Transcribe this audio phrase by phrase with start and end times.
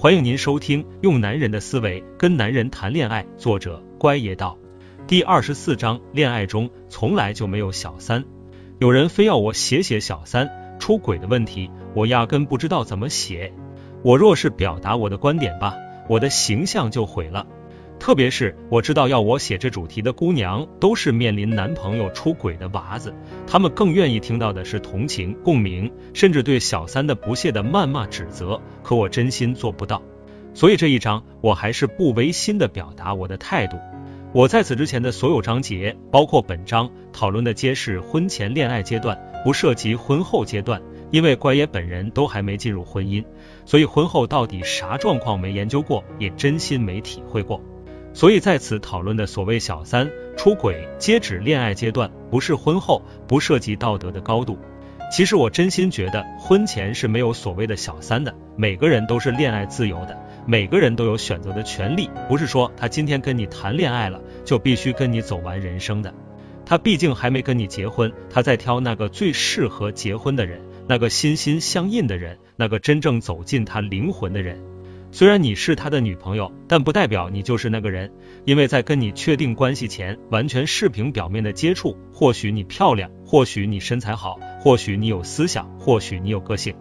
[0.00, 4.56] 欢迎您收听《用男人的思维跟男人谈恋爱》，作者乖爷道，
[5.06, 8.24] 第二十四章：恋爱中从来就没有小三。
[8.78, 13.52] 有人非要我写写小三出轨的问题，我压根不知道怎么写。
[14.02, 15.76] 我若是表达我的观点吧，
[16.08, 17.46] 我的形象就毁了。
[18.00, 23.14] 特别是我知道要我写这主题的姑娘，都是面临男朋友出轨的娃子，
[23.46, 28.60] 她们更愿意听到的是同情、共鸣，甚至对小三的不屑的谩骂指责。
[28.82, 30.02] 可我真心做不到，
[30.54, 33.76] 所以这一章我还是不违心的表达我的态度。
[34.32, 40.80] 我在此之前的所有章节，包括本章讨论的，皆是婚前恋爱阶段，不涉及婚后阶段。
[41.10, 43.24] 因为乖爷本人都还没进入婚姻，
[43.66, 47.60] 所以婚后到底啥状况没研究过，也真心没体会过。
[48.12, 54.58] 所以在此讨论的所谓小三出轨，皆指恋爱阶段，不是婚后，不涉及道德的高度。
[55.12, 62.08] 其实我真心觉得，婚前是没有所谓的小三的，每个人都是恋爱自由的，每个人都有选择的权利。
[62.28, 66.14] 不是说他今天跟你谈恋爱了，就必须跟你走完人生的。
[66.64, 74.62] 他毕竟还没跟你结婚，他在挑那个最适合结婚的人，那个心心相印的人，那个真正走进他灵魂的人。
[75.12, 78.12] 虽然你是他的女朋友，但不代表你就是那个人，
[78.44, 86.74] 因为在跟你确定关系前，完全视凭表面的接触，或许你漂亮，或许你身材好，或许你有思想，或许你有个性，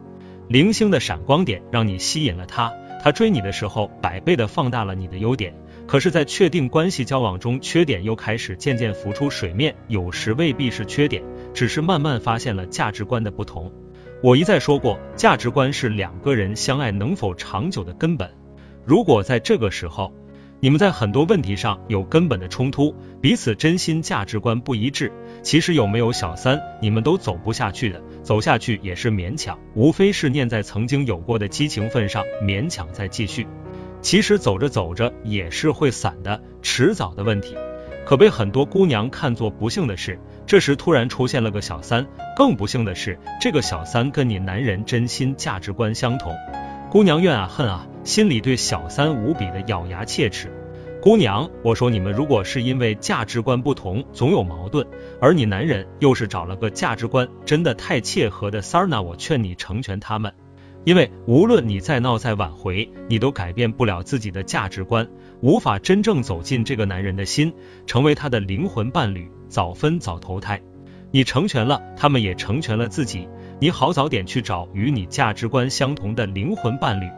[0.48, 2.72] 零星的闪光点让你吸引了他，
[3.04, 5.56] 他追你的时候百倍的放大了你的优点，
[5.88, 13.74] 可是，在确定关系交往中，缺点又开始渐渐浮出水面，有时未必是缺点，只是慢慢发现了价值观的不同。
[14.22, 18.30] 我一再说过，价值观是两个人相爱能否长久的根本。
[18.86, 20.14] 如果在这个时候，
[20.60, 25.10] 你们在很多问题上有根本的冲突，彼此真心价值观不一致，
[25.42, 28.02] 其实有没有小三，你们都走不下去的。
[28.22, 33.48] 走下去也是勉强，无非是念在曾经有过的激情份上，勉强再继续。
[34.02, 37.56] 其实走着走着也是会散的，迟早的问题。
[38.06, 42.06] 可被很多姑娘看作不幸的是，这时突然出现了个小三。
[42.36, 46.34] 更不幸的是，这个小三跟你男人真心价值观相同。
[46.90, 50.52] 姑娘怨啊恨啊，心里对小三无比的咬牙切齿。
[51.02, 54.86] 姑娘，我说你们如果是因为价值观不同总有矛盾，
[55.22, 60.34] 而你男人又是找了个价值观真的太切合的三儿，那我劝你成全他们。
[60.86, 65.08] 因为无论你再闹再挽回，你都改变不了自己的价值观，
[65.42, 67.54] 无法真正走进这个男人的心，
[67.86, 70.62] 成为他的灵魂伴侣，早分早投胎。
[71.12, 73.28] 你成全了他们，也成全了自己。
[73.60, 77.10] 你好早点去找与你价值观相同的灵魂伴侣，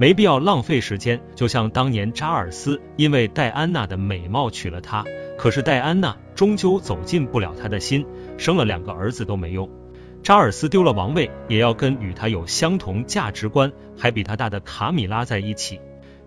[0.00, 1.20] 没必要浪费时间。
[1.34, 5.04] 就像当年查尔斯因为戴安娜的美貌娶了她，
[5.38, 8.04] 可是戴安娜终究走进不了他的心，
[8.38, 9.70] 生了两个儿子都没用。
[10.24, 15.78] 查尔斯丢了王位，也要跟与他有相同价值观、还比他大的卡米拉在一起。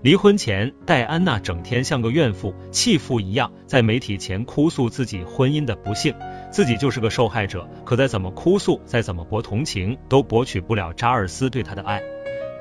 [0.03, 6.13] 离婚前，戴安娜整天像个怨妇、弃妇一样，在媒体前哭诉自己婚姻的不幸，
[6.51, 7.67] 自己就是个受害者。
[7.83, 11.99] 可再怎么哭诉，再怎么博同情，都博取不了查尔斯对她的爱。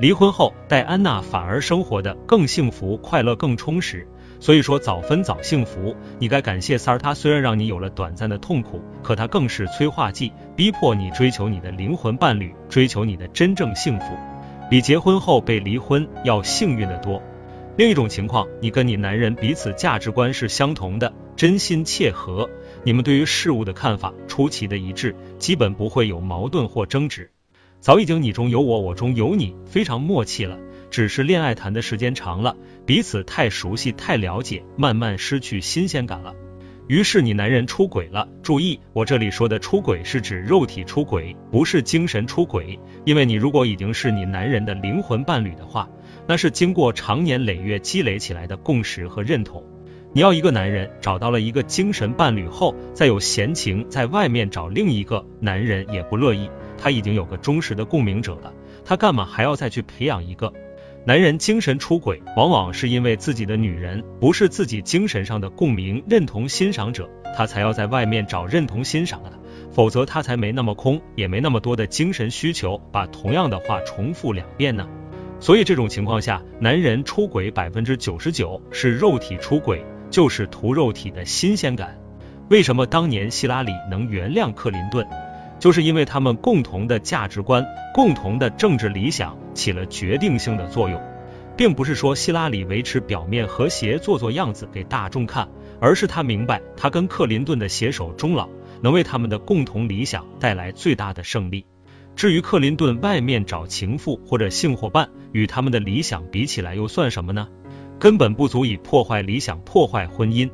[0.00, 4.08] 离婚后，戴安娜反而生活的更幸福、快乐、更充实。
[4.38, 6.98] 所以说早分早幸福，你该感谢三儿。
[6.98, 14.06] 他虽然让你有了短暂的痛苦，可他更是催化剂，逼迫你追求你的灵魂伴侣，追求你的真正幸福，
[14.70, 17.22] 比结婚后被离婚要幸运的多。
[17.76, 22.48] 另一种情况，你跟你男人彼此价值观是相同的，真心切合，
[22.84, 27.30] 你们对于事物的看法出奇的一致，基本不会有矛盾或争执，
[27.80, 30.58] 早已经你中有我，我中有你，非常默契了。
[30.90, 36.34] 只是恋爱谈的时间长了，彼此太熟悉、太了解，慢慢失去新鲜感了。
[36.88, 38.28] 于是你男人出轨了。
[38.44, 42.78] 注意，我这里说的出轨是指肉体出轨，不是精神出轨。
[43.04, 45.88] 因为你如果已经是你男人的灵魂伴侣的话，
[46.28, 49.64] 那是经过长年累月积累起来的共识和认同。
[50.12, 56.48] 你要一个男人找到了一个精神伴侣后，再有闲情在外面找另一个男人也不乐意。
[56.78, 58.54] 他已经有个忠实的共鸣者了，
[58.84, 60.52] 他干嘛还要再去培养一个？
[61.06, 69.30] 男人精神出轨，往往是因为自己的女人不是自己精神上的共鸣、认同、欣赏者，他才要在外面找认同、欣赏的，
[69.70, 74.88] 否则他才没那么空，也没那么多的精神需求，把同样的话重复两遍呢。
[75.38, 81.96] 所以这种情况下，男人出轨百分之九十九是肉体出轨，就是图肉体的新鲜感。
[82.50, 85.06] 为什么当年希拉里能原谅克林顿？
[85.58, 87.64] 就是因为他们共同的价值观、
[87.94, 91.00] 共同的政治理想起了决定性的作用，
[91.56, 95.48] 并不是说希拉里维持表面和谐、做做样子给大众看，
[95.80, 98.48] 而是他明白他跟克林顿的携手终老
[98.82, 101.64] 能为他们的共同理想带来最大的胜利。
[102.14, 107.48] 至于克林顿外面找情妇或者性伙伴，与他们的理想比起来又算什么呢？
[107.98, 110.50] 根本不足以破坏理想，破坏婚姻。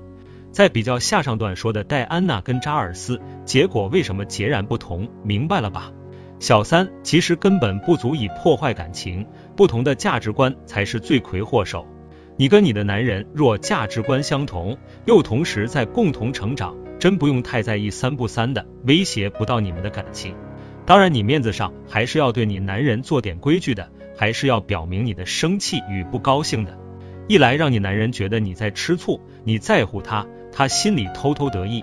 [0.53, 5.09] 在比较下上段说的戴安娜跟查尔斯，结果为什么截然不同？
[5.25, 5.91] 明白了吧？
[6.39, 9.27] 小三其实根本不足以破坏感情，
[9.57, 11.87] 不同的价值观才是罪魁祸首。
[12.37, 14.77] 你跟你的男人若价值观相同，
[15.07, 20.35] 又同时在共同成长，真不用太在意三不三的，威胁不到你们的感情。
[20.85, 26.77] 当然，你面子上还是要对你男人做点规矩的，还是要表明你的生气与不高兴的。
[27.29, 31.83] 一来让你男人觉得你在吃醋，你在乎他，他心里偷偷得意；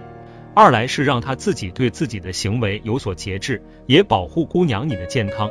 [0.54, 5.50] 二来是让他自己对自己的行为有所节制，也保护姑娘你的健康。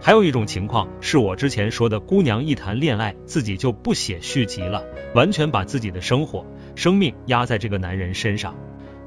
[0.00, 4.84] 还有一种情况是我之前说的，姑娘一谈恋爱自己就不写续集了，
[5.14, 6.44] 完全把自己的生活、
[6.74, 8.54] 生命压在这个男人身上，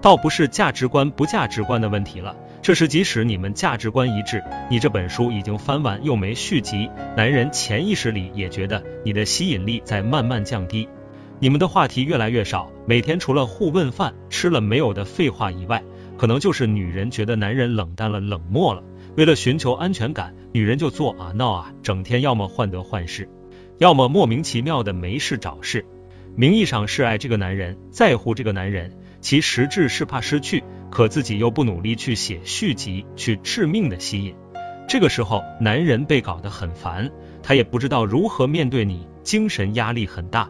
[0.02, 2.36] 倒不是价值观不价值观的问题了。
[2.64, 10.90] 这时，即使你们价值观一致，你这本书已经翻完又没续集，男人潜意识里也觉得你的吸引力在慢慢降低，
[11.40, 15.84] 你们的话题越来越少，每天除了互问饭、吃了没有的废话以外，
[16.18, 18.84] 可能就是女人觉得男人冷淡了、冷漠了。
[19.16, 23.30] 为了寻求安全感，女人就做啊闹啊，整天要么患得患失，
[23.78, 25.86] 要么莫名其妙的没事找事，
[26.36, 30.64] 名义上是爱这个男人，在乎这个男人，其实质是怕失去。
[30.90, 34.34] 可自己又不努力去写续集，去致命的吸引，
[34.88, 37.12] 这个时候男人被搞得很烦，
[37.44, 40.50] 他也不知道如何面对你，精神压力很大。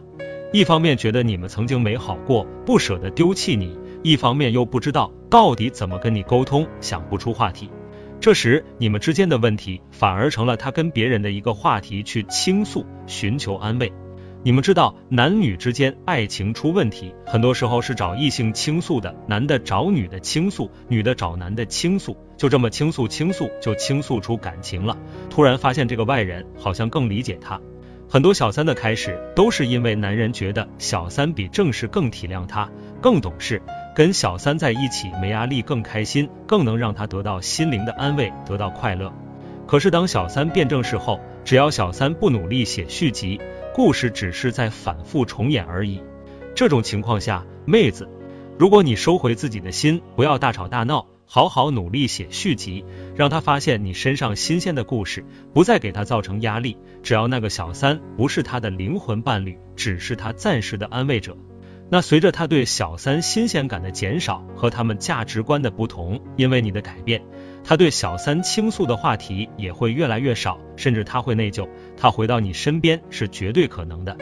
[0.50, 7.70] 一方面觉得你们曾经美好过，不舍得丢弃你；一方面又不知道到底怎么跟你沟通，想不出话题。
[8.18, 13.92] 这时你们之间的问题反而成了他跟别人的一个话题去倾诉，寻求安慰。
[14.42, 24.96] 你们知道，男女之间爱情出问题，很多时候是找异性倾诉的，男的找女的倾诉，女的找男的倾诉，就这么倾诉倾诉，就倾诉出感情了。
[25.28, 27.60] 突然发现这个外人好像更理解他。
[28.10, 32.70] 很多小三的开始都是因为男人觉得小三比正室更体谅他，
[33.02, 33.60] 更懂事，
[33.94, 39.12] 跟小三在一起没压力，更开心，更能让他得到心灵的安慰，得到快乐。
[39.66, 43.38] 可是当小三变正式后，只要小三不努力写续集。
[43.74, 46.02] 故事只是在反复重演而已。
[46.52, 48.08] 这种情况下，妹子，
[48.58, 52.82] 如果你收回自己的心，不要大吵大闹，好好努力写续集，
[53.14, 55.22] 让他发现你身上新鲜的故事，
[55.52, 56.78] 不再给他造成压力。
[57.02, 61.36] 只要那个小三不是他的灵魂伴侣，只是他暂时的安慰者，
[61.90, 67.22] 那随着他对小三新鲜感的减少和他们价值观的不同，因为你的改变。
[67.62, 71.68] 他对小三倾诉的话题也会越来越少，甚至他会内疚。
[71.94, 74.16] 他回到你身边是绝对可能的。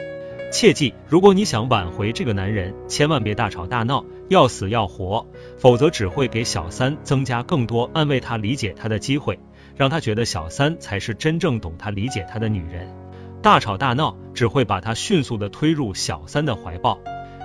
[0.51, 5.25] 切记，如果你想挽回这个男人，千万别大吵大闹，要死要活，
[5.57, 9.39] 否则只会给小三增加更多安慰他、理解他的机会，
[9.75, 12.87] 让他觉得小三才是真正懂他、理解他的女人。
[13.41, 16.99] 大吵大闹只会把他迅速的推入小三的怀抱。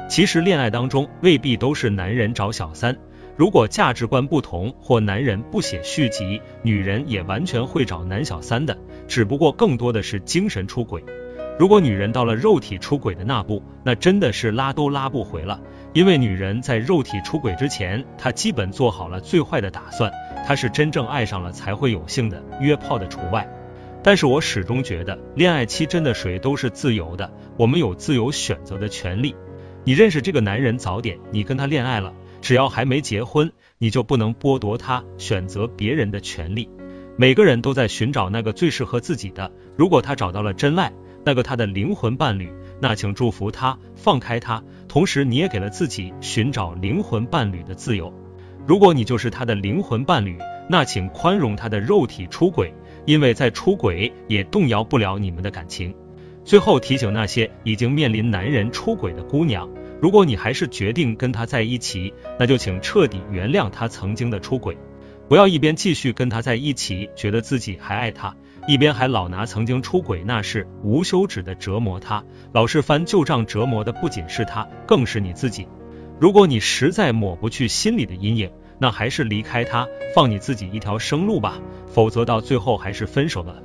[0.08, 2.98] 其实恋爱当中未必都是男人找小三。
[3.36, 8.76] 如果价值观不同，或男人不写续集，女人也完全会找男小三的，
[9.08, 11.02] 只不过更多的是精神出轨。
[11.58, 15.60] 如果女人到了肉体出轨的那步，那真的是拉都拉不回了。
[15.92, 20.10] 因为女人在肉体出轨之前，她基本做好了最坏的打算，
[20.46, 23.46] 她是真正爱上了才会有性的，约炮的除外。
[24.02, 29.36] 但是我始终觉得，恋爱期真的谁都是自由的，我们有自由选择的权利。
[29.84, 32.12] 你认识这个男人早点，你跟他恋爱了。
[32.40, 36.68] 只要还没结婚，你就不能剥夺他选择别人的权利。
[37.16, 39.52] 每个人都在寻找那个最适合自己的。
[39.76, 40.92] 如果他找到了真爱，
[41.24, 44.62] 那个他的灵魂伴侣，那请祝福他，放开他。
[44.88, 48.12] 同时，你也给了自己寻找灵魂伴侣的自由。
[48.66, 50.38] 如果你就是他的灵魂伴侣，
[50.68, 52.72] 那请宽容他的肉体出轨，
[53.06, 55.94] 因为在出轨也动摇不了你们的感情。
[56.44, 59.68] 最后提醒那些已经面临男人出轨的姑娘。
[60.00, 64.76] 如果你还是决定跟他在一起，那就请彻底原谅他曾经的出轨，
[65.28, 68.34] 不要一边继续跟他在一起，觉得自己还爱他，
[68.68, 75.66] 一边还老拿曾经出轨那事无休止的折磨他，老是翻旧账，折磨的不仅是他，更是你自己。
[76.20, 83.60] 如果你实在抹不去心里的阴影，那还是离开他，放你自己一条生路吧，否则到最后还是分手了。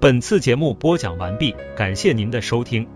[0.00, 2.86] 本次节目播讲完毕，感谢您的收听。